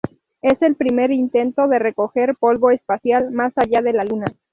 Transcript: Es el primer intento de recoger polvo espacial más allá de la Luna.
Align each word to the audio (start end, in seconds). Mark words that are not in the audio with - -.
Es 0.41 0.63
el 0.63 0.75
primer 0.75 1.11
intento 1.11 1.67
de 1.67 1.77
recoger 1.77 2.35
polvo 2.35 2.71
espacial 2.71 3.29
más 3.29 3.53
allá 3.57 3.83
de 3.83 3.93
la 3.93 4.03
Luna. 4.03 4.33